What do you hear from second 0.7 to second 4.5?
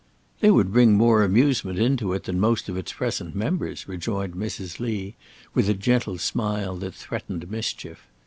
bring more amusement into it than most of its present members," rejoined